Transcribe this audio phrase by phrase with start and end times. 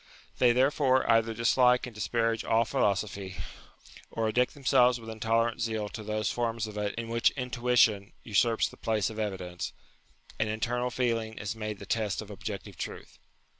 [0.39, 3.35] They, therefore, either dislike and disparage all philo sophy,
[4.09, 8.67] or addict themselves with intolerant zeal to those forms of it in which intuition usurps
[8.67, 9.73] the place of evidence,
[10.39, 13.19] and internal feeling is made the test of objective truth.